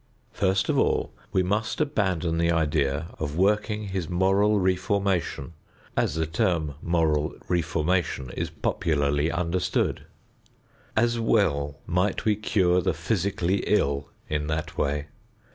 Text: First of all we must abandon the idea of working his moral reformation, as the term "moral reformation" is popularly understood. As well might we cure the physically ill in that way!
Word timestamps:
First 0.33 0.67
of 0.67 0.79
all 0.79 1.13
we 1.31 1.43
must 1.43 1.79
abandon 1.79 2.39
the 2.39 2.51
idea 2.51 3.09
of 3.19 3.37
working 3.37 3.89
his 3.89 4.09
moral 4.09 4.59
reformation, 4.59 5.53
as 5.95 6.15
the 6.15 6.25
term 6.25 6.73
"moral 6.81 7.35
reformation" 7.47 8.31
is 8.31 8.49
popularly 8.49 9.29
understood. 9.31 10.05
As 10.95 11.19
well 11.19 11.77
might 11.85 12.25
we 12.25 12.35
cure 12.35 12.81
the 12.81 12.95
physically 12.95 13.57
ill 13.67 14.09
in 14.27 14.47
that 14.47 14.75
way! 14.75 15.05